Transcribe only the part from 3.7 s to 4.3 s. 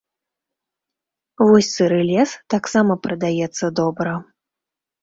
добра.